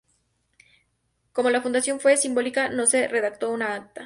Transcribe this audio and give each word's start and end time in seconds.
Como 1.31 1.51
la 1.51 1.61
fundación 1.61 1.99
fue 1.99 2.17
simbólica 2.17 2.69
no 2.69 2.87
se 2.87 3.07
redactó 3.07 3.51
una 3.51 3.75
acta. 3.75 3.99